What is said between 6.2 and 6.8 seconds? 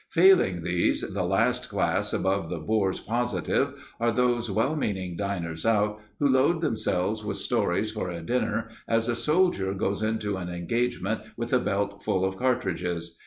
load